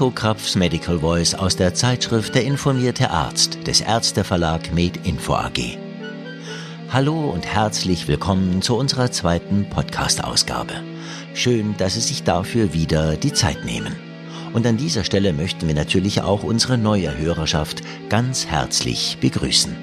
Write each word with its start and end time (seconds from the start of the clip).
Reto 0.00 0.12
Krapfs 0.12 0.56
Medical 0.56 1.00
Voice 1.00 1.34
aus 1.34 1.56
der 1.56 1.74
Zeitschrift 1.74 2.34
Der 2.34 2.44
informierte 2.44 3.10
Arzt 3.10 3.66
des 3.66 3.82
Ärzteverlag 3.82 4.72
MedInfo 4.72 5.34
AG. 5.34 5.76
Hallo 6.90 7.28
und 7.28 7.44
herzlich 7.44 8.08
willkommen 8.08 8.62
zu 8.62 8.78
unserer 8.78 9.10
zweiten 9.10 9.68
Podcast-Ausgabe. 9.68 10.72
Schön, 11.34 11.76
dass 11.76 11.96
Sie 11.96 12.00
sich 12.00 12.22
dafür 12.22 12.72
wieder 12.72 13.16
die 13.16 13.34
Zeit 13.34 13.66
nehmen. 13.66 13.94
Und 14.54 14.66
an 14.66 14.78
dieser 14.78 15.04
Stelle 15.04 15.34
möchten 15.34 15.68
wir 15.68 15.74
natürlich 15.74 16.22
auch 16.22 16.44
unsere 16.44 16.78
neue 16.78 17.18
Hörerschaft 17.18 17.82
ganz 18.08 18.46
herzlich 18.46 19.18
begrüßen. 19.20 19.76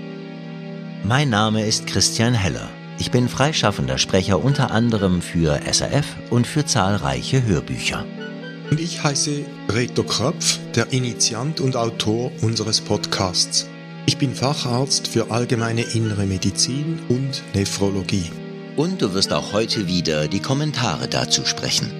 Mein 1.03 1.29
Name 1.29 1.63
ist 1.63 1.85
Christian 1.85 2.33
Heller. 2.33 2.67
Ich 2.97 3.11
bin 3.11 3.29
freischaffender 3.29 3.99
Sprecher 3.99 4.43
unter 4.43 4.71
anderem 4.71 5.21
für 5.21 5.59
SRF 5.71 6.07
und 6.31 6.47
für 6.47 6.65
zahlreiche 6.65 7.43
Hörbücher. 7.43 8.03
Und 8.69 8.81
ich 8.81 9.01
heiße 9.01 9.45
Reto 9.69 10.03
Krapf, 10.03 10.59
der 10.75 10.91
Initiant 10.91 11.61
und 11.61 11.77
Autor 11.77 12.31
unseres 12.41 12.81
Podcasts. 12.81 13.65
Ich 14.05 14.17
bin 14.17 14.35
Facharzt 14.35 15.07
für 15.07 15.31
allgemeine 15.31 15.83
innere 15.83 16.25
Medizin 16.25 16.99
und 17.07 17.43
Nephrologie. 17.53 18.29
Und 18.75 19.01
du 19.01 19.13
wirst 19.13 19.31
auch 19.31 19.53
heute 19.53 19.87
wieder 19.87 20.27
die 20.27 20.41
Kommentare 20.41 21.07
dazu 21.07 21.45
sprechen. 21.45 21.91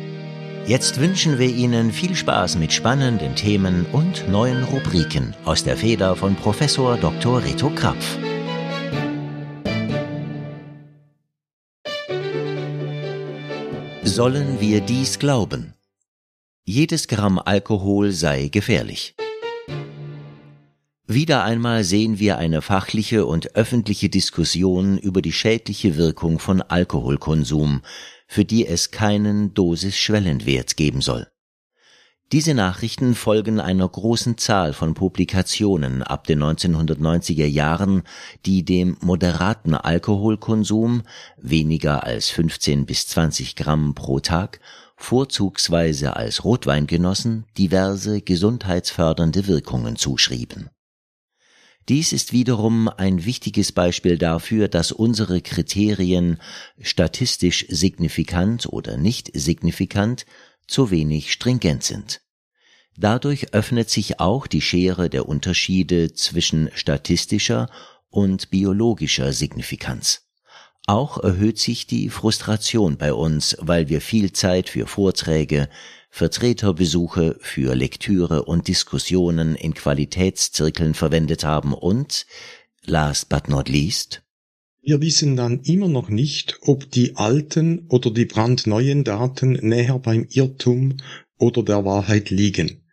Jetzt 0.66 1.00
wünschen 1.00 1.40
wir 1.40 1.48
Ihnen 1.48 1.94
viel 1.94 2.16
Spaß 2.16 2.58
mit 2.58 2.74
spannenden 2.74 3.36
Themen 3.36 3.86
und 3.94 4.28
neuen 4.28 4.64
Rubriken 4.66 5.34
aus 5.46 5.64
der 5.64 5.78
Feder 5.78 6.18
von 6.18 6.36
Professor 6.36 6.98
Dr. 6.98 7.44
Reto 7.46 7.70
Krapf. 7.70 8.18
Sollen 14.04 14.60
wir 14.60 14.82
dies 14.82 15.20
glauben? 15.20 15.77
Jedes 16.70 17.08
Gramm 17.08 17.40
Alkohol 17.40 18.12
sei 18.12 18.50
gefährlich. 18.50 19.16
Wieder 21.08 21.46
einmal 21.46 21.86
sehen 21.86 22.20
wir 22.20 22.40
eine 22.40 22.62
fachliche 22.62 23.26
und 23.26 23.56
öffentliche 23.56 24.10
Diskussion 24.10 24.98
über 24.98 25.22
die 25.22 25.32
schädliche 25.32 25.96
Wirkung 25.96 26.40
von 26.40 26.62
Alkoholkonsum, 26.62 27.84
für 28.28 28.44
die 28.44 28.68
es 28.68 28.92
keinen 28.92 29.54
Dosis-Schwellenwert 29.54 30.76
geben 30.76 31.00
soll. 31.00 31.28
Diese 32.34 32.54
Nachrichten 32.54 33.16
folgen 33.16 33.62
einer 33.62 33.88
großen 33.88 34.38
Zahl 34.38 34.74
von 34.74 34.94
Publikationen 34.94 36.04
ab 36.04 36.28
den 36.28 36.44
1990er 36.44 37.46
Jahren, 37.46 38.04
die 38.46 38.66
dem 38.66 38.98
moderaten 39.00 39.74
Alkoholkonsum 39.74 41.04
weniger 41.38 42.04
als 42.04 42.30
15 42.30 42.86
bis 42.86 43.08
20 43.08 43.56
Gramm 43.56 43.96
pro 43.96 44.20
Tag 44.20 44.60
vorzugsweise 44.98 46.16
als 46.16 46.44
Rotweingenossen 46.44 47.46
diverse 47.58 48.22
gesundheitsfördernde 48.22 49.48
Wirkungen 49.48 49.96
zuschrieben. 49.96 50.70
Dies 51.88 52.12
ist 52.12 52.34
wiederum 52.34 52.90
ein 52.90 53.24
wichtiges 53.24 53.72
Beispiel 53.72 54.18
dafür, 54.18 54.68
dass 54.68 54.92
unsere 54.92 55.40
Kriterien 55.40 56.42
statistisch 56.82 57.66
signifikant 57.70 58.66
oder 58.66 58.98
nicht 58.98 59.32
signifikant 59.34 60.26
zu 60.68 60.92
wenig 60.92 61.32
stringent 61.32 61.84
sind. 61.84 62.22
Dadurch 62.98 63.54
öffnet 63.54 63.90
sich 63.90 64.20
auch 64.20 64.48
die 64.48 64.62
Schere 64.62 65.10
der 65.10 65.30
Unterschiede 65.30 66.14
zwischen 66.14 66.70
statistischer 66.74 67.70
und 68.10 68.50
biologischer 68.50 69.32
Signifikanz. 69.32 70.27
Auch 70.88 71.22
erhöht 71.22 71.60
sich 71.60 71.86
die 71.86 72.10
Frustration 72.10 72.98
bei 72.98 73.14
uns, 73.14 73.58
weil 73.60 73.90
wir 73.90 74.00
viel 74.00 74.32
Zeit 74.32 74.70
für 74.70 74.88
Vorträge, 74.88 75.68
Vertreterbesuche, 76.10 77.36
für 77.42 77.76
Lektüre 77.76 78.46
und 78.46 78.70
Diskussionen 78.70 79.56
in 79.56 79.74
Qualitätszirkeln 79.74 80.94
verwendet 80.94 81.44
haben 81.44 81.74
und, 81.74 82.26
last 82.86 83.28
but 83.28 83.50
not 83.50 83.68
least, 83.68 84.24
wir 84.88 85.02
wissen 85.02 85.36
dann 85.36 85.60
immer 85.64 85.90
noch 85.90 86.08
nicht, 86.08 86.60
ob 86.62 86.90
die 86.90 87.18
alten 87.18 87.88
oder 87.90 88.10
die 88.10 88.24
brandneuen 88.24 89.04
Daten 89.04 89.52
näher 89.52 90.00
beim 90.00 90.26
Irrtum 90.30 90.96
oder 91.38 91.62
der 91.62 91.84
Wahrheit 91.84 92.30
liegen. 92.30 92.86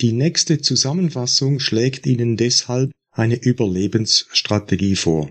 Die 0.00 0.10
nächste 0.10 0.60
Zusammenfassung 0.60 1.60
schlägt 1.60 2.04
Ihnen 2.04 2.36
deshalb 2.36 2.90
eine 3.12 3.36
Überlebensstrategie 3.36 4.96
vor. 4.96 5.30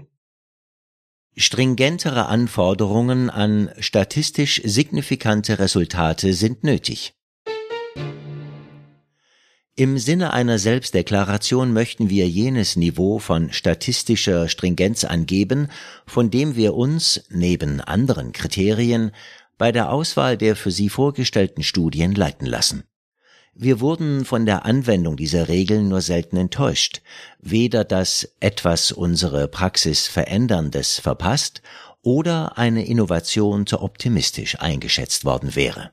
Stringentere 1.41 2.25
Anforderungen 2.25 3.29
an 3.29 3.69
statistisch 3.79 4.61
signifikante 4.65 5.57
Resultate 5.57 6.33
sind 6.33 6.65
nötig. 6.65 7.13
Im 9.77 9.97
Sinne 9.97 10.33
einer 10.33 10.59
Selbstdeklaration 10.59 11.71
möchten 11.71 12.09
wir 12.09 12.27
jenes 12.27 12.75
Niveau 12.75 13.19
von 13.19 13.53
statistischer 13.53 14.49
Stringenz 14.49 15.05
angeben, 15.05 15.69
von 16.05 16.29
dem 16.29 16.57
wir 16.57 16.73
uns, 16.73 17.23
neben 17.29 17.79
anderen 17.79 18.33
Kriterien, 18.33 19.11
bei 19.57 19.71
der 19.71 19.93
Auswahl 19.93 20.35
der 20.35 20.57
für 20.57 20.71
Sie 20.71 20.89
vorgestellten 20.89 21.63
Studien 21.63 22.15
leiten 22.15 22.47
lassen. 22.47 22.83
Wir 23.61 23.81
wurden 23.81 24.23
von 24.23 24.45
der 24.45 24.63
Anwendung 24.63 25.17
dieser 25.17 25.49
Regeln 25.49 25.89
nur 25.89 25.99
selten 25.99 26.37
enttäuscht, 26.37 27.01
weder 27.41 27.83
dass 27.83 28.33
etwas 28.39 28.93
unsere 28.93 29.49
Praxis 29.49 30.07
veränderndes 30.07 30.97
verpasst 31.01 31.61
oder 32.01 32.57
eine 32.57 32.85
Innovation 32.85 33.67
zu 33.67 33.81
optimistisch 33.81 34.61
eingeschätzt 34.61 35.25
worden 35.25 35.55
wäre. 35.55 35.91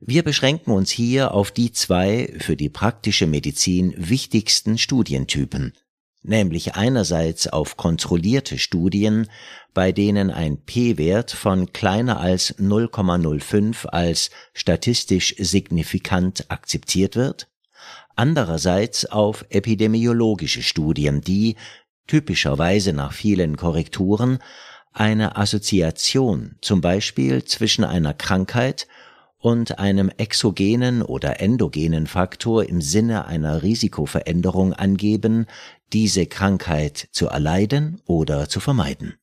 Wir 0.00 0.22
beschränken 0.22 0.72
uns 0.72 0.90
hier 0.90 1.32
auf 1.32 1.50
die 1.50 1.72
zwei 1.72 2.30
für 2.38 2.56
die 2.56 2.68
praktische 2.68 3.26
Medizin 3.26 3.94
wichtigsten 3.96 4.76
Studientypen, 4.76 5.72
nämlich 6.22 6.74
einerseits 6.74 7.46
auf 7.46 7.76
kontrollierte 7.76 8.58
Studien, 8.58 9.28
bei 9.72 9.92
denen 9.92 10.30
ein 10.30 10.58
p-Wert 10.58 11.30
von 11.30 11.72
kleiner 11.72 12.20
als 12.20 12.58
0,05 12.58 13.86
als 13.86 14.30
statistisch 14.52 15.34
signifikant 15.38 16.50
akzeptiert 16.50 17.16
wird, 17.16 17.48
andererseits 18.16 19.06
auf 19.06 19.44
epidemiologische 19.50 20.62
Studien, 20.62 21.20
die, 21.20 21.56
typischerweise 22.06 22.92
nach 22.92 23.12
vielen 23.12 23.56
Korrekturen, 23.56 24.40
eine 24.92 25.36
Assoziation 25.36 26.56
zum 26.60 26.80
Beispiel 26.80 27.44
zwischen 27.44 27.84
einer 27.84 28.12
Krankheit 28.12 28.88
und 29.38 29.78
einem 29.78 30.10
exogenen 30.18 31.02
oder 31.02 31.40
endogenen 31.40 32.06
Faktor 32.06 32.68
im 32.68 32.82
Sinne 32.82 33.26
einer 33.26 33.62
Risikoveränderung 33.62 34.74
angeben, 34.74 35.46
diese 35.92 36.26
Krankheit 36.26 37.08
zu 37.12 37.26
erleiden 37.26 38.00
oder 38.06 38.48
zu 38.48 38.60
vermeiden. 38.60 39.14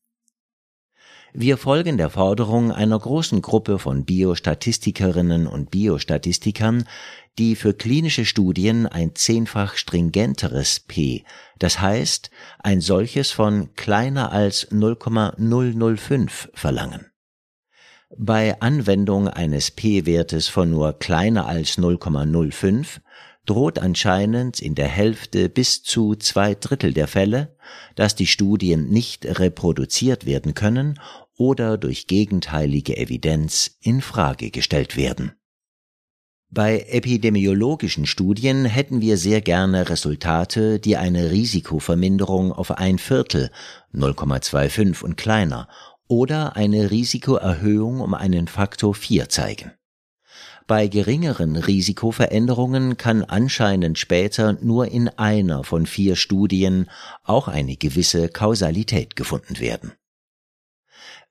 Wir 1.34 1.58
folgen 1.58 1.98
der 1.98 2.10
Forderung 2.10 2.72
einer 2.72 2.98
großen 2.98 3.42
Gruppe 3.42 3.80
von 3.80 4.06
Biostatistikerinnen 4.06 5.46
und 5.46 5.70
Biostatistikern, 5.70 6.86
die 7.38 7.56
für 7.56 7.74
klinische 7.74 8.26
Studien 8.26 8.88
ein 8.88 9.14
zehnfach 9.14 9.76
stringenteres 9.76 10.80
P, 10.80 11.24
das 11.60 11.80
heißt 11.80 12.32
ein 12.60 12.82
solches 12.82 13.32
von 13.32 13.74
kleiner 13.76 14.32
als 14.32 14.72
0,005 14.72 16.50
verlangen. 16.54 17.06
Bei 18.18 18.60
Anwendung 18.62 19.28
eines 19.28 19.70
p-Wertes 19.72 20.48
von 20.48 20.72
nur 20.72 20.94
kleiner 20.94 21.46
als 21.46 21.78
0,05 21.78 23.02
droht 23.48 23.80
anscheinend 23.80 24.62
in 24.62 24.76
der 24.76 24.88
Hälfte 24.88 25.50
bis 25.50 25.82
zu 25.82 26.16
zwei 26.16 26.54
Drittel 26.54 26.94
der 26.94 27.08
Fälle, 27.08 27.56
dass 27.96 28.14
die 28.14 28.28
Studien 28.28 28.90
nicht 28.90 29.26
reproduziert 29.26 30.28
werden 30.28 30.54
können 30.54 31.00
oder 31.38 31.78
durch 31.78 32.08
gegenteilige 32.08 32.98
Evidenz 32.98 33.78
in 33.82 34.02
Frage 34.02 34.52
gestellt 34.52 34.96
werden. 34.96 35.32
Bei 36.50 36.80
epidemiologischen 36.90 38.06
Studien 38.06 38.66
hätten 38.66 39.02
wir 39.02 39.18
sehr 39.18 39.42
gerne 39.42 39.90
Resultate, 39.90 40.80
die 40.80 40.96
eine 40.96 41.32
Risikoverminderung 41.32 42.54
auf 42.54 42.72
ein 42.72 43.00
Viertel 43.00 43.52
0,25 43.94 45.04
und 45.04 45.18
kleiner 45.18 45.68
oder 46.08 46.56
eine 46.56 46.90
Risikoerhöhung 46.90 48.00
um 48.00 48.14
einen 48.14 48.48
Faktor 48.48 48.96
4 48.96 49.28
zeigen. 49.28 49.77
Bei 50.68 50.90
geringeren 50.90 51.56
Risikoveränderungen 51.56 52.98
kann 52.98 53.24
anscheinend 53.24 53.98
später 53.98 54.58
nur 54.62 54.90
in 54.92 55.08
einer 55.08 55.64
von 55.64 55.86
vier 55.86 56.18
Studien 56.18 56.90
auch 57.24 57.48
eine 57.48 57.78
gewisse 57.78 58.28
Kausalität 58.28 59.16
gefunden 59.16 59.60
werden. 59.60 59.94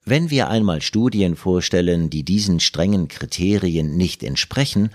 Wenn 0.07 0.31
wir 0.31 0.49
einmal 0.49 0.81
Studien 0.81 1.37
vorstellen, 1.37 2.09
die 2.09 2.25
diesen 2.25 2.61
strengen 2.61 3.09
Kriterien 3.09 3.95
nicht 3.99 4.23
entsprechen, 4.23 4.91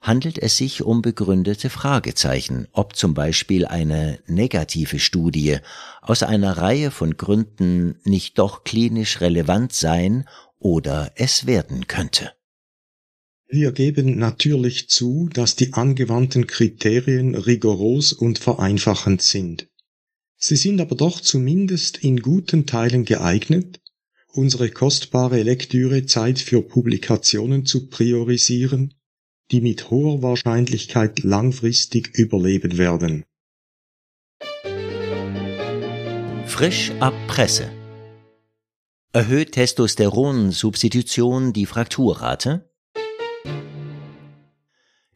handelt 0.00 0.38
es 0.38 0.56
sich 0.56 0.82
um 0.82 1.00
begründete 1.00 1.70
Fragezeichen, 1.70 2.66
ob 2.72 2.96
zum 2.96 3.14
Beispiel 3.14 3.64
eine 3.64 4.18
negative 4.26 4.98
Studie 4.98 5.58
aus 6.02 6.24
einer 6.24 6.58
Reihe 6.58 6.90
von 6.90 7.16
Gründen 7.16 8.00
nicht 8.02 8.40
doch 8.40 8.64
klinisch 8.64 9.20
relevant 9.20 9.72
sein 9.72 10.28
oder 10.58 11.12
es 11.14 11.46
werden 11.46 11.86
könnte. 11.86 12.32
Wir 13.46 13.72
geben 13.72 14.18
natürlich 14.18 14.88
zu, 14.88 15.28
dass 15.32 15.54
die 15.54 15.74
angewandten 15.74 16.46
Kriterien 16.46 17.34
rigoros 17.34 18.12
und 18.12 18.38
vereinfachend 18.38 19.22
sind. 19.22 19.68
Sie 20.36 20.56
sind 20.56 20.80
aber 20.80 20.96
doch 20.96 21.20
zumindest 21.20 21.98
in 21.98 22.20
guten 22.20 22.66
Teilen 22.66 23.04
geeignet, 23.04 23.80
unsere 24.28 24.70
kostbare 24.70 25.42
Lektürezeit 25.42 26.38
für 26.38 26.62
Publikationen 26.62 27.66
zu 27.66 27.88
priorisieren, 27.88 28.94
die 29.50 29.60
mit 29.60 29.90
hoher 29.90 30.22
Wahrscheinlichkeit 30.22 31.22
langfristig 31.22 32.18
überleben 32.18 32.78
werden. 32.78 33.24
Frisch 36.46 36.92
ab 37.00 37.14
Presse. 37.26 37.70
Erhöht 39.12 39.52
Testosteronsubstitution 39.52 41.52
die 41.52 41.66
Frakturrate? 41.66 42.70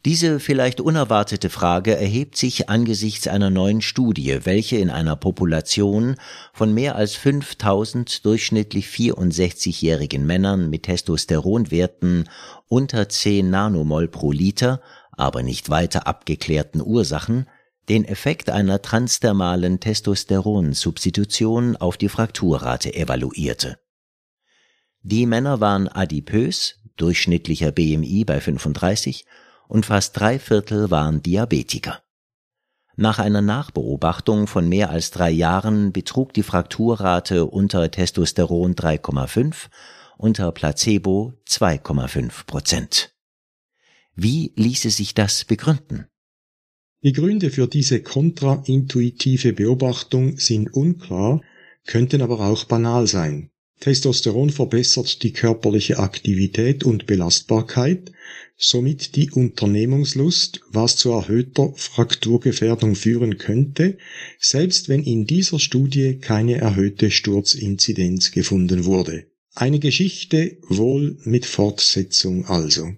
Diese 0.04 0.38
vielleicht 0.38 0.80
unerwartete 0.80 1.50
Frage 1.50 1.96
erhebt 1.96 2.36
sich 2.36 2.68
angesichts 2.68 3.26
einer 3.26 3.50
neuen 3.50 3.82
Studie, 3.82 4.38
welche 4.44 4.76
in 4.76 4.90
einer 4.90 5.16
Population 5.16 6.14
von 6.52 6.72
mehr 6.72 6.94
als 6.94 7.16
5000 7.16 8.24
durchschnittlich 8.24 8.86
64-jährigen 8.86 10.24
Männern 10.24 10.70
mit 10.70 10.84
Testosteronwerten 10.84 12.28
unter 12.68 13.08
10 13.08 13.50
Nanomol 13.50 14.06
pro 14.06 14.30
Liter, 14.30 14.80
aber 15.10 15.42
nicht 15.42 15.68
weiter 15.68 16.06
abgeklärten 16.06 16.80
Ursachen, 16.80 17.48
den 17.88 18.04
Effekt 18.04 18.50
einer 18.50 18.80
transdermalen 18.80 19.80
Testosteronsubstitution 19.80 21.76
auf 21.76 21.96
die 21.96 22.08
Frakturrate 22.08 22.94
evaluierte. 22.94 23.78
Die 25.02 25.26
Männer 25.26 25.60
waren 25.60 25.88
adipös, 25.88 26.76
durchschnittlicher 26.96 27.72
BMI 27.72 28.24
bei 28.24 28.40
35 28.40 29.24
und 29.68 29.86
fast 29.86 30.18
drei 30.18 30.38
Viertel 30.38 30.90
waren 30.90 31.22
Diabetiker. 31.22 32.02
Nach 32.96 33.20
einer 33.20 33.42
Nachbeobachtung 33.42 34.48
von 34.48 34.68
mehr 34.68 34.90
als 34.90 35.12
drei 35.12 35.30
Jahren 35.30 35.92
betrug 35.92 36.32
die 36.34 36.42
Frakturrate 36.42 37.46
unter 37.46 37.88
Testosteron 37.90 38.74
3,5, 38.74 39.68
unter 40.16 40.50
Placebo 40.50 41.34
2,5 41.46 42.46
Prozent. 42.46 43.14
Wie 44.16 44.52
ließe 44.56 44.90
sich 44.90 45.14
das 45.14 45.44
begründen? 45.44 46.08
Die 47.04 47.12
Gründe 47.12 47.50
für 47.50 47.68
diese 47.68 48.02
kontraintuitive 48.02 49.52
Beobachtung 49.52 50.38
sind 50.38 50.74
unklar, 50.74 51.40
könnten 51.86 52.20
aber 52.20 52.40
auch 52.40 52.64
banal 52.64 53.06
sein. 53.06 53.52
Testosteron 53.80 54.50
verbessert 54.50 55.22
die 55.22 55.32
körperliche 55.32 55.98
Aktivität 55.98 56.84
und 56.84 57.06
Belastbarkeit, 57.06 58.12
somit 58.56 59.14
die 59.14 59.30
Unternehmungslust, 59.30 60.60
was 60.70 60.96
zu 60.96 61.10
erhöhter 61.12 61.72
Frakturgefährdung 61.76 62.96
führen 62.96 63.38
könnte, 63.38 63.98
selbst 64.40 64.88
wenn 64.88 65.04
in 65.04 65.26
dieser 65.26 65.60
Studie 65.60 66.18
keine 66.18 66.56
erhöhte 66.56 67.10
Sturzinzidenz 67.12 68.32
gefunden 68.32 68.84
wurde. 68.84 69.26
Eine 69.54 69.78
Geschichte 69.78 70.58
wohl 70.68 71.18
mit 71.24 71.46
Fortsetzung 71.46 72.46
also. 72.46 72.92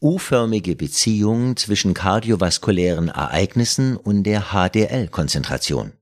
U-förmige 0.00 0.74
Beziehung 0.74 1.56
zwischen 1.56 1.94
kardiovaskulären 1.94 3.08
Ereignissen 3.08 3.96
und 3.96 4.24
der 4.24 4.52
HDL-Konzentration. 4.52 5.92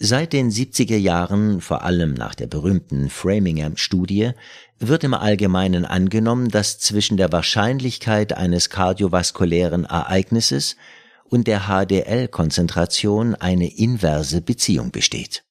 Seit 0.00 0.32
den 0.32 0.52
70er 0.52 0.96
Jahren, 0.96 1.60
vor 1.60 1.82
allem 1.82 2.14
nach 2.14 2.36
der 2.36 2.46
berühmten 2.46 3.10
Framingham-Studie, 3.10 4.30
wird 4.78 5.02
im 5.02 5.12
Allgemeinen 5.12 5.84
angenommen, 5.84 6.50
dass 6.50 6.78
zwischen 6.78 7.16
der 7.16 7.32
Wahrscheinlichkeit 7.32 8.32
eines 8.32 8.70
kardiovaskulären 8.70 9.84
Ereignisses 9.84 10.76
und 11.24 11.48
der 11.48 11.62
HDL-Konzentration 11.66 13.34
eine 13.34 13.76
inverse 13.76 14.40
Beziehung 14.40 14.92
besteht. 14.92 15.42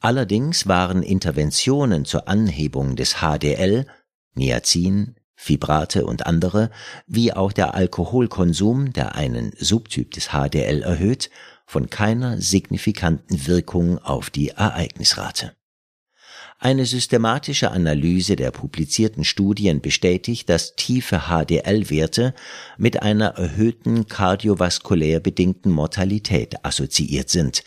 Allerdings 0.00 0.66
waren 0.66 1.02
Interventionen 1.02 2.06
zur 2.06 2.28
Anhebung 2.28 2.96
des 2.96 3.16
HDL, 3.16 3.86
Niacin, 4.34 5.16
Fibrate 5.34 6.06
und 6.06 6.26
andere, 6.26 6.70
wie 7.06 7.34
auch 7.34 7.52
der 7.52 7.74
Alkoholkonsum, 7.74 8.94
der 8.94 9.14
einen 9.16 9.52
Subtyp 9.58 10.12
des 10.12 10.28
HDL 10.28 10.82
erhöht, 10.82 11.28
von 11.70 11.88
keiner 11.88 12.40
signifikanten 12.40 13.46
Wirkung 13.46 13.98
auf 13.98 14.28
die 14.28 14.48
Ereignisrate. 14.48 15.52
Eine 16.58 16.84
systematische 16.84 17.70
Analyse 17.70 18.34
der 18.34 18.50
publizierten 18.50 19.22
Studien 19.22 19.80
bestätigt, 19.80 20.48
dass 20.48 20.74
tiefe 20.74 21.28
HDL-Werte 21.28 22.34
mit 22.76 23.02
einer 23.02 23.36
erhöhten 23.36 24.08
kardiovaskulär 24.08 25.20
bedingten 25.20 25.70
Mortalität 25.70 26.64
assoziiert 26.64 27.30
sind, 27.30 27.62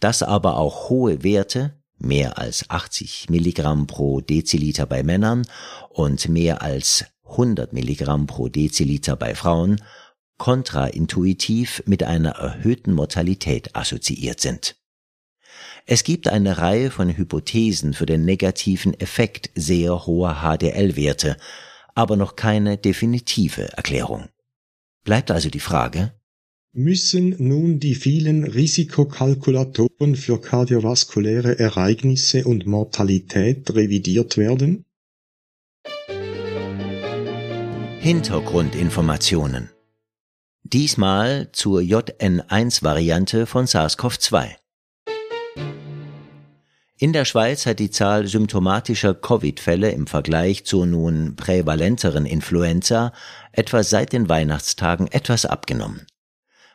dass 0.00 0.24
aber 0.24 0.56
auch 0.56 0.88
hohe 0.88 1.22
Werte, 1.22 1.80
mehr 1.98 2.38
als 2.38 2.68
80 2.68 3.30
Milligramm 3.30 3.86
pro 3.86 4.20
Deziliter 4.20 4.86
bei 4.86 5.04
Männern 5.04 5.46
und 5.90 6.28
mehr 6.28 6.62
als 6.62 7.04
100 7.22 7.72
Milligramm 7.72 8.26
pro 8.26 8.48
Deziliter 8.48 9.14
bei 9.14 9.36
Frauen, 9.36 9.80
kontraintuitiv 10.38 11.82
mit 11.86 12.02
einer 12.02 12.30
erhöhten 12.30 12.92
Mortalität 12.92 13.74
assoziiert 13.74 14.40
sind. 14.40 14.76
Es 15.86 16.02
gibt 16.02 16.28
eine 16.28 16.58
Reihe 16.58 16.90
von 16.90 17.16
Hypothesen 17.16 17.94
für 17.94 18.06
den 18.06 18.24
negativen 18.24 18.92
Effekt 18.98 19.50
sehr 19.54 20.06
hoher 20.06 20.42
HDL-Werte, 20.42 21.36
aber 21.94 22.16
noch 22.16 22.36
keine 22.36 22.76
definitive 22.76 23.72
Erklärung. 23.72 24.28
Bleibt 25.04 25.30
also 25.30 25.48
die 25.48 25.60
Frage, 25.60 26.12
Müssen 26.78 27.34
nun 27.38 27.80
die 27.80 27.94
vielen 27.94 28.44
Risikokalkulatoren 28.44 30.14
für 30.14 30.38
kardiovaskuläre 30.38 31.58
Ereignisse 31.58 32.44
und 32.44 32.66
Mortalität 32.66 33.74
revidiert 33.74 34.36
werden? 34.36 34.84
Hintergrundinformationen 38.00 39.70
Diesmal 40.72 41.50
zur 41.52 41.80
JN1-Variante 41.80 43.46
von 43.46 43.66
SARS-CoV-2. 43.66 44.56
In 46.98 47.12
der 47.12 47.24
Schweiz 47.24 47.66
hat 47.66 47.78
die 47.78 47.92
Zahl 47.92 48.26
symptomatischer 48.26 49.14
Covid-Fälle 49.14 49.92
im 49.92 50.08
Vergleich 50.08 50.64
zur 50.64 50.86
nun 50.86 51.36
prävalenteren 51.36 52.26
Influenza 52.26 53.12
etwa 53.52 53.84
seit 53.84 54.12
den 54.12 54.28
Weihnachtstagen 54.28 55.06
etwas 55.12 55.46
abgenommen. 55.46 56.04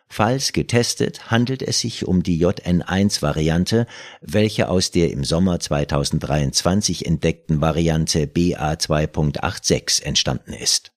Falls 0.08 0.54
getestet, 0.54 1.30
handelt 1.30 1.62
es 1.62 1.82
sich 1.82 2.08
um 2.08 2.24
die 2.24 2.42
JN1-Variante, 2.42 3.88
welche 4.22 4.70
aus 4.70 4.92
der 4.92 5.12
im 5.12 5.26
Sommer 5.26 5.60
2023 5.60 7.06
entdeckten 7.06 7.60
Variante 7.60 8.24
BA2.86 8.24 10.02
entstanden 10.04 10.54
ist. 10.54 10.94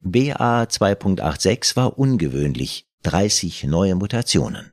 BA 0.00 0.62
2.86 0.64 1.76
war 1.76 1.98
ungewöhnlich, 1.98 2.86
30 3.02 3.64
neue 3.64 3.94
Mutationen. 3.94 4.72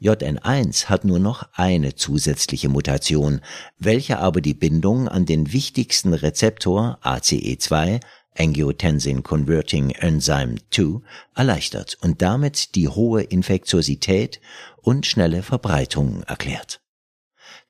JN1 0.00 0.86
hat 0.86 1.04
nur 1.04 1.18
noch 1.18 1.48
eine 1.52 1.96
zusätzliche 1.96 2.68
Mutation, 2.68 3.40
welche 3.78 4.18
aber 4.18 4.40
die 4.40 4.54
Bindung 4.54 5.08
an 5.08 5.26
den 5.26 5.52
wichtigsten 5.52 6.14
Rezeptor 6.14 6.98
ACE2 7.02 8.00
Angiotensin 8.38 9.24
Converting 9.24 9.90
Enzyme 9.90 10.56
2 10.70 11.00
erleichtert 11.34 11.98
und 12.00 12.22
damit 12.22 12.76
die 12.76 12.88
hohe 12.88 13.22
Infektiosität 13.22 14.40
und 14.80 15.06
schnelle 15.06 15.42
Verbreitung 15.42 16.22
erklärt. 16.22 16.80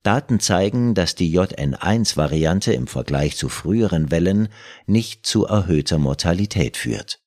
Daten 0.02 0.40
zeigen, 0.40 0.94
dass 0.94 1.14
die 1.14 1.36
JN1-Variante 1.36 2.72
im 2.72 2.86
Vergleich 2.86 3.36
zu 3.36 3.48
früheren 3.48 4.10
Wellen 4.10 4.48
nicht 4.86 5.26
zu 5.26 5.46
erhöhter 5.46 5.98
Mortalität 5.98 6.76
führt. 6.76 7.20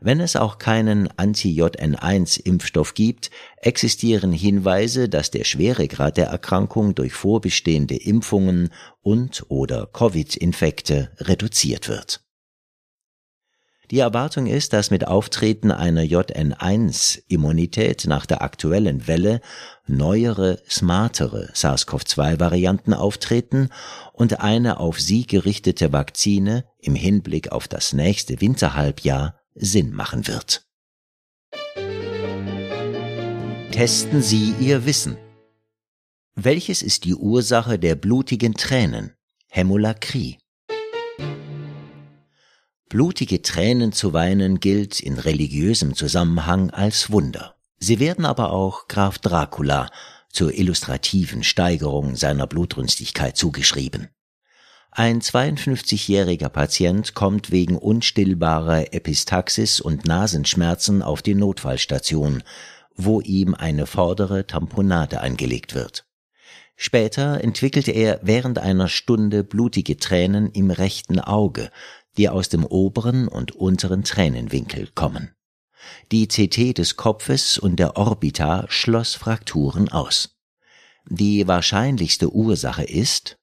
Wenn 0.00 0.18
es 0.18 0.34
auch 0.34 0.58
keinen 0.58 1.08
Anti-JN1-Impfstoff 1.16 2.94
gibt, 2.94 3.30
existieren 3.58 4.32
Hinweise, 4.32 5.08
dass 5.08 5.30
der 5.30 5.44
Schweregrad 5.44 6.16
der 6.16 6.26
Erkrankung 6.26 6.96
durch 6.96 7.12
vorbestehende 7.12 7.96
Impfungen 7.96 8.70
und 9.00 9.44
oder 9.48 9.86
Covid-Infekte 9.86 11.12
reduziert 11.18 11.88
wird. 11.88 12.20
Die 13.92 13.98
Erwartung 13.98 14.46
ist, 14.46 14.72
dass 14.72 14.90
mit 14.90 15.06
Auftreten 15.06 15.70
einer 15.70 16.00
JN1-Immunität 16.00 18.06
nach 18.06 18.24
der 18.24 18.40
aktuellen 18.40 19.06
Welle 19.06 19.42
neuere, 19.86 20.62
smartere 20.66 21.50
SARS-CoV-2-Varianten 21.52 22.94
auftreten 22.94 23.68
und 24.14 24.40
eine 24.40 24.80
auf 24.80 24.98
sie 24.98 25.26
gerichtete 25.26 25.92
Vakzine 25.92 26.64
im 26.78 26.94
Hinblick 26.94 27.52
auf 27.52 27.68
das 27.68 27.92
nächste 27.92 28.40
Winterhalbjahr 28.40 29.38
Sinn 29.54 29.92
machen 29.92 30.26
wird. 30.26 30.64
Testen 33.72 34.22
Sie 34.22 34.54
Ihr 34.58 34.86
Wissen. 34.86 35.18
Welches 36.34 36.80
ist 36.80 37.04
die 37.04 37.14
Ursache 37.14 37.78
der 37.78 37.96
blutigen 37.96 38.54
Tränen? 38.54 39.12
Hämolakrie. 39.48 40.38
Blutige 42.92 43.40
Tränen 43.40 43.92
zu 43.92 44.12
weinen 44.12 44.60
gilt 44.60 45.00
in 45.00 45.18
religiösem 45.18 45.94
Zusammenhang 45.94 46.68
als 46.68 47.10
Wunder. 47.10 47.54
Sie 47.78 48.00
werden 48.00 48.26
aber 48.26 48.52
auch 48.52 48.86
Graf 48.86 49.16
Dracula 49.16 49.88
zur 50.28 50.52
illustrativen 50.52 51.42
Steigerung 51.42 52.16
seiner 52.16 52.46
Blutrünstigkeit 52.46 53.34
zugeschrieben. 53.34 54.08
Ein 54.90 55.22
52-jähriger 55.22 56.50
Patient 56.50 57.14
kommt 57.14 57.50
wegen 57.50 57.78
unstillbarer 57.78 58.92
Epistaxis 58.92 59.80
und 59.80 60.04
Nasenschmerzen 60.04 61.00
auf 61.00 61.22
die 61.22 61.34
Notfallstation, 61.34 62.42
wo 62.94 63.22
ihm 63.22 63.54
eine 63.54 63.86
vordere 63.86 64.46
Tamponade 64.46 65.22
angelegt 65.22 65.74
wird. 65.74 66.04
Später 66.76 67.42
entwickelte 67.42 67.92
er 67.92 68.18
während 68.22 68.58
einer 68.58 68.88
Stunde 68.88 69.44
blutige 69.44 69.98
Tränen 69.98 70.50
im 70.50 70.70
rechten 70.70 71.20
Auge, 71.20 71.70
die 72.16 72.28
aus 72.28 72.48
dem 72.48 72.64
oberen 72.64 73.28
und 73.28 73.52
unteren 73.52 74.04
Tränenwinkel 74.04 74.88
kommen. 74.94 75.34
Die 76.10 76.28
CT 76.28 76.78
des 76.78 76.96
Kopfes 76.96 77.58
und 77.58 77.76
der 77.76 77.96
Orbita 77.96 78.66
schloss 78.68 79.14
Frakturen 79.14 79.88
aus. 79.88 80.36
Die 81.06 81.48
wahrscheinlichste 81.48 82.32
Ursache 82.32 82.84
ist 82.84 83.38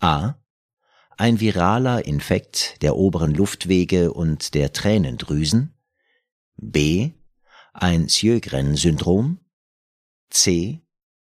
a. 0.00 0.34
ein 1.16 1.40
viraler 1.40 2.06
Infekt 2.06 2.82
der 2.82 2.96
oberen 2.96 3.34
Luftwege 3.34 4.12
und 4.12 4.54
der 4.54 4.72
Tränendrüsen, 4.72 5.74
b. 6.56 7.12
ein 7.74 8.08
Sjögren-Syndrom, 8.08 9.40
c. 10.30 10.80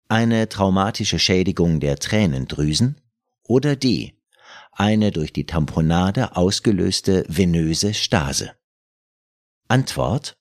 eine 0.08 0.50
traumatische 0.50 1.18
Schädigung 1.18 1.80
der 1.80 1.98
Tränendrüsen 1.98 3.02
oder 3.44 3.76
d. 3.76 4.14
eine 4.72 5.12
durch 5.12 5.34
die 5.34 5.46
Tamponade 5.46 6.36
ausgelöste 6.36 7.26
venöse 7.28 7.94
Stase. 7.94 8.52
Antwort 9.68 10.36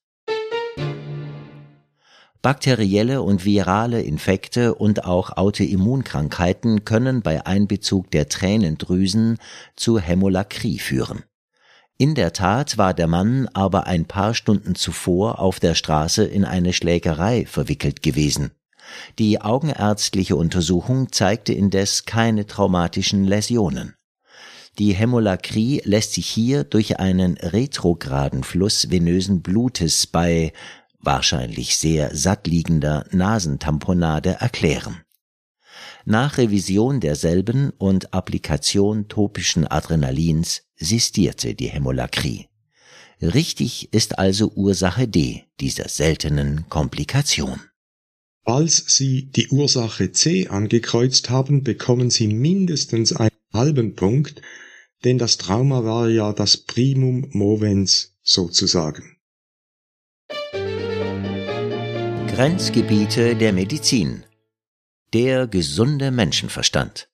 Bakterielle 2.42 3.20
und 3.20 3.44
virale 3.44 4.00
Infekte 4.00 4.74
und 4.74 5.04
auch 5.04 5.36
Autoimmunkrankheiten 5.36 6.86
können 6.86 7.20
bei 7.20 7.44
Einbezug 7.44 8.10
der 8.10 8.28
Tränendrüsen 8.28 9.36
zu 9.76 9.98
Hämolakrie 9.98 10.78
führen. 10.78 11.24
In 11.98 12.14
der 12.14 12.32
Tat 12.32 12.78
war 12.78 12.94
der 12.94 13.08
Mann 13.08 13.46
aber 13.52 13.86
ein 13.86 14.06
paar 14.06 14.32
Stunden 14.32 14.74
zuvor 14.74 15.38
auf 15.38 15.60
der 15.60 15.74
Straße 15.74 16.24
in 16.24 16.46
eine 16.46 16.72
Schlägerei 16.72 17.44
verwickelt 17.44 18.02
gewesen. 18.02 18.52
Die 19.18 19.42
augenärztliche 19.42 20.34
Untersuchung 20.34 21.12
zeigte 21.12 21.52
indes 21.52 22.06
keine 22.06 22.46
traumatischen 22.46 23.24
Läsionen. 23.24 23.94
Die 24.78 24.92
Hämolakrie 24.92 25.82
lässt 25.84 26.14
sich 26.14 26.26
hier 26.26 26.64
durch 26.64 26.98
einen 26.98 27.36
retrograden 27.36 28.44
Fluss 28.44 28.90
venösen 28.90 29.42
Blutes 29.42 30.06
bei 30.06 30.52
wahrscheinlich 31.00 31.76
sehr 31.76 32.14
sattliegender 32.14 33.06
Nasentamponade 33.10 34.36
erklären. 34.40 35.02
Nach 36.04 36.38
Revision 36.38 37.00
derselben 37.00 37.70
und 37.78 38.14
Applikation 38.14 39.08
topischen 39.08 39.66
Adrenalins 39.66 40.62
sistierte 40.76 41.54
die 41.54 41.68
Hämolakrie. 41.68 42.46
Richtig 43.20 43.92
ist 43.92 44.18
also 44.18 44.50
Ursache 44.54 45.06
D 45.06 45.44
dieser 45.60 45.88
seltenen 45.88 46.68
Komplikation. 46.70 47.60
Falls 48.44 48.84
Sie 48.88 49.30
die 49.30 49.48
Ursache 49.48 50.10
C 50.12 50.48
angekreuzt 50.48 51.28
haben, 51.28 51.62
bekommen 51.62 52.08
Sie 52.08 52.28
mindestens 52.28 53.12
einen 53.12 53.30
halben 53.52 53.94
Punkt, 53.94 54.42
denn 55.04 55.18
das 55.18 55.38
Trauma 55.38 55.84
war 55.84 56.08
ja 56.08 56.32
das 56.32 56.56
Primum 56.56 57.28
movens 57.32 58.16
sozusagen. 58.22 59.16
Grenzgebiete 62.28 63.36
der 63.36 63.52
Medizin. 63.52 64.24
Der 65.12 65.46
gesunde 65.46 66.10
Menschenverstand. 66.10 67.08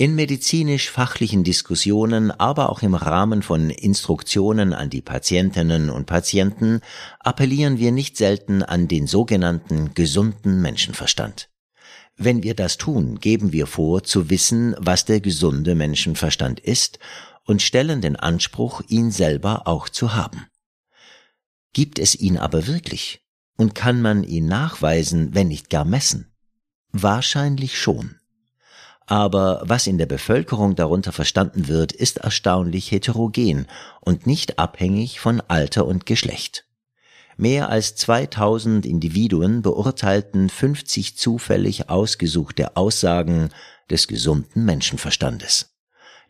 In 0.00 0.14
medizinisch-fachlichen 0.14 1.44
Diskussionen, 1.44 2.30
aber 2.30 2.70
auch 2.70 2.80
im 2.80 2.94
Rahmen 2.94 3.42
von 3.42 3.68
Instruktionen 3.68 4.72
an 4.72 4.88
die 4.88 5.02
Patientinnen 5.02 5.90
und 5.90 6.06
Patienten 6.06 6.80
appellieren 7.18 7.78
wir 7.78 7.92
nicht 7.92 8.16
selten 8.16 8.62
an 8.62 8.88
den 8.88 9.06
sogenannten 9.06 9.92
gesunden 9.92 10.62
Menschenverstand. 10.62 11.49
Wenn 12.22 12.42
wir 12.42 12.54
das 12.54 12.76
tun, 12.76 13.18
geben 13.18 13.50
wir 13.50 13.66
vor 13.66 14.02
zu 14.04 14.28
wissen, 14.28 14.76
was 14.78 15.06
der 15.06 15.22
gesunde 15.22 15.74
Menschenverstand 15.74 16.60
ist 16.60 16.98
und 17.46 17.62
stellen 17.62 18.02
den 18.02 18.14
Anspruch, 18.14 18.82
ihn 18.88 19.10
selber 19.10 19.66
auch 19.66 19.88
zu 19.88 20.12
haben. 20.12 20.46
Gibt 21.72 21.98
es 21.98 22.14
ihn 22.14 22.36
aber 22.36 22.66
wirklich? 22.66 23.24
Und 23.56 23.74
kann 23.74 24.02
man 24.02 24.22
ihn 24.22 24.44
nachweisen, 24.44 25.34
wenn 25.34 25.48
nicht 25.48 25.70
gar 25.70 25.86
messen? 25.86 26.30
Wahrscheinlich 26.92 27.78
schon. 27.78 28.16
Aber 29.06 29.62
was 29.64 29.86
in 29.86 29.96
der 29.96 30.04
Bevölkerung 30.04 30.76
darunter 30.76 31.12
verstanden 31.12 31.68
wird, 31.68 31.92
ist 31.92 32.18
erstaunlich 32.18 32.90
heterogen 32.90 33.66
und 34.02 34.26
nicht 34.26 34.58
abhängig 34.58 35.20
von 35.20 35.40
Alter 35.48 35.86
und 35.86 36.04
Geschlecht. 36.04 36.66
Mehr 37.40 37.70
als 37.70 37.96
2000 37.96 38.84
Individuen 38.84 39.62
beurteilten 39.62 40.50
50 40.50 41.16
zufällig 41.16 41.88
ausgesuchte 41.88 42.76
Aussagen 42.76 43.48
des 43.88 44.08
gesunden 44.08 44.66
Menschenverstandes. 44.66 45.74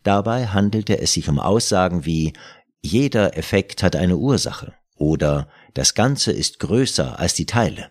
Dabei 0.05 0.47
handelte 0.47 1.01
es 1.01 1.15
sich 1.15 1.29
um 1.29 1.41
Aussagen 1.41 2.05
wie 2.05 2.33
jeder 2.81 3.37
Effekt 3.37 3.83
hat 3.83 3.97
eine 3.97 4.19
Ursache 4.19 4.75
oder 4.95 5.49
das 5.75 5.95
Ganze 5.95 6.31
ist 6.31 6.61
größer 6.61 7.19
als 7.19 7.35
die 7.35 7.47
Teile. 7.47 7.91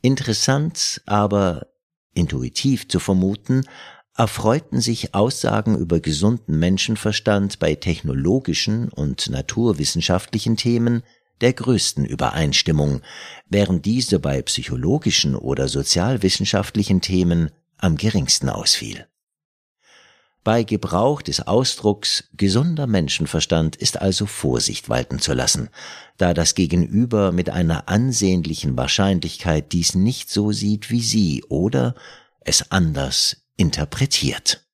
Interessant, 0.00 1.02
aber 1.04 1.66
intuitiv 2.14 2.88
zu 2.88 3.00
vermuten, 3.00 3.66
erfreuten 4.16 4.80
sich 4.80 5.14
Aussagen 5.14 5.76
über 5.76 6.00
gesunden 6.00 6.58
Menschenverstand 6.58 7.58
bei 7.58 7.74
technologischen 7.74 8.88
und 8.88 9.28
naturwissenschaftlichen 9.28 10.56
Themen 10.56 11.02
der 11.40 11.52
größten 11.52 12.04
Übereinstimmung, 12.04 13.02
während 13.48 13.84
diese 13.86 14.18
bei 14.18 14.42
psychologischen 14.42 15.36
oder 15.36 15.68
sozialwissenschaftlichen 15.68 17.00
Themen 17.00 17.50
am 17.76 17.96
geringsten 17.96 18.48
ausfiel. 18.48 19.06
Bei 20.44 20.62
Gebrauch 20.62 21.20
des 21.20 21.46
Ausdrucks 21.46 22.24
gesunder 22.34 22.86
Menschenverstand 22.86 23.76
ist 23.76 24.00
also 24.00 24.24
Vorsicht 24.24 24.88
walten 24.88 25.18
zu 25.18 25.34
lassen, 25.34 25.68
da 26.16 26.32
das 26.32 26.54
Gegenüber 26.54 27.32
mit 27.32 27.50
einer 27.50 27.88
ansehnlichen 27.88 28.76
Wahrscheinlichkeit 28.76 29.72
dies 29.72 29.94
nicht 29.94 30.30
so 30.30 30.52
sieht 30.52 30.90
wie 30.90 31.02
Sie 31.02 31.44
oder 31.48 31.94
es 32.40 32.70
anders 32.70 33.42
interpretiert. 33.56 34.64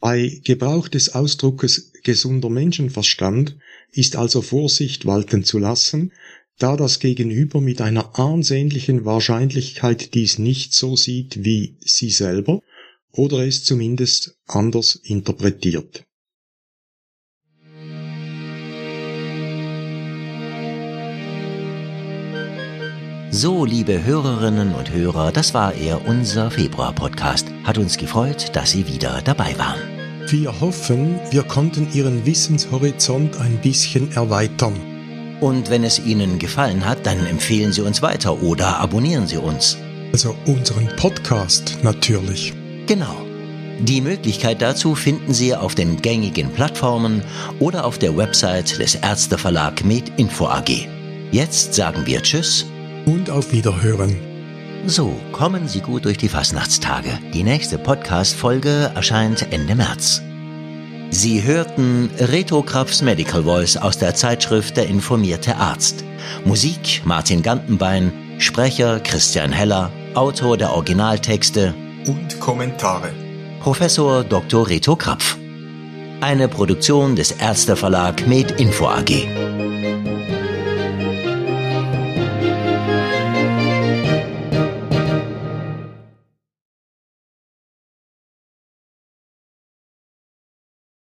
Bei 0.00 0.40
Gebrauch 0.42 0.88
des 0.88 1.14
Ausdruckes 1.14 1.92
gesunder 2.02 2.48
Menschenverstand 2.48 3.56
ist 3.92 4.16
also 4.16 4.42
Vorsicht 4.42 5.06
walten 5.06 5.44
zu 5.44 5.58
lassen, 5.58 6.12
da 6.58 6.76
das 6.76 6.98
Gegenüber 6.98 7.60
mit 7.60 7.80
einer 7.80 8.18
ansehnlichen 8.18 9.04
Wahrscheinlichkeit 9.04 10.14
dies 10.14 10.38
nicht 10.38 10.74
so 10.74 10.96
sieht 10.96 11.44
wie 11.44 11.76
Sie 11.80 12.10
selber 12.10 12.60
oder 13.10 13.46
es 13.46 13.64
zumindest 13.64 14.36
anders 14.46 14.94
interpretiert. 14.96 16.04
So, 23.34 23.64
liebe 23.64 24.04
Hörerinnen 24.04 24.74
und 24.74 24.92
Hörer, 24.92 25.32
das 25.32 25.54
war 25.54 25.74
er, 25.74 26.06
unser 26.06 26.50
Februar-Podcast. 26.50 27.48
Hat 27.64 27.78
uns 27.78 27.96
gefreut, 27.96 28.54
dass 28.54 28.72
Sie 28.72 28.86
wieder 28.86 29.22
dabei 29.22 29.58
waren. 29.58 29.91
Wir 30.28 30.60
hoffen, 30.60 31.20
wir 31.30 31.42
konnten 31.42 31.88
Ihren 31.92 32.24
Wissenshorizont 32.24 33.38
ein 33.38 33.58
bisschen 33.58 34.12
erweitern. 34.12 34.74
Und 35.40 35.70
wenn 35.70 35.84
es 35.84 35.98
Ihnen 35.98 36.38
gefallen 36.38 36.86
hat, 36.86 37.04
dann 37.04 37.26
empfehlen 37.26 37.72
Sie 37.72 37.82
uns 37.82 38.00
weiter 38.00 38.42
oder 38.42 38.78
abonnieren 38.78 39.26
Sie 39.26 39.36
uns. 39.36 39.76
Also 40.12 40.34
unseren 40.46 40.88
Podcast 40.96 41.78
natürlich. 41.82 42.52
Genau. 42.86 43.16
Die 43.80 44.00
Möglichkeit 44.00 44.62
dazu 44.62 44.94
finden 44.94 45.34
Sie 45.34 45.54
auf 45.54 45.74
den 45.74 46.00
gängigen 46.00 46.50
Plattformen 46.52 47.22
oder 47.58 47.84
auf 47.84 47.98
der 47.98 48.16
Website 48.16 48.78
des 48.78 48.94
Ärzteverlag 48.94 49.84
MedInfo 49.84 50.46
AG. 50.46 50.86
Jetzt 51.32 51.74
sagen 51.74 52.06
wir 52.06 52.22
Tschüss 52.22 52.66
und 53.06 53.28
auf 53.28 53.52
Wiederhören. 53.52 54.31
So, 54.86 55.14
kommen 55.30 55.68
Sie 55.68 55.80
gut 55.80 56.04
durch 56.04 56.18
die 56.18 56.28
Fastnachtstage. 56.28 57.18
Die 57.32 57.44
nächste 57.44 57.78
Podcast-Folge 57.78 58.90
erscheint 58.94 59.46
Ende 59.52 59.76
März. 59.76 60.22
Sie 61.10 61.44
hörten 61.44 62.10
Reto 62.18 62.62
Krabs 62.62 63.00
Medical 63.00 63.44
Voice 63.44 63.76
aus 63.76 63.98
der 63.98 64.16
Zeitschrift 64.16 64.76
Der 64.76 64.88
informierte 64.88 65.56
Arzt. 65.56 66.04
Musik 66.44 67.02
Martin 67.04 67.42
Gantenbein, 67.42 68.12
Sprecher 68.38 68.98
Christian 68.98 69.52
Heller, 69.52 69.92
Autor 70.14 70.56
der 70.56 70.72
Originaltexte 70.72 71.74
und 72.08 72.40
Kommentare. 72.40 73.10
Professor 73.60 74.24
Dr. 74.24 74.68
Reto 74.68 74.96
Krapf. 74.96 75.36
Eine 76.20 76.48
Produktion 76.48 77.14
des 77.14 77.30
Ärzteverlag 77.30 78.26
Med 78.26 78.60
Info 78.60 78.86
AG. 78.86 79.28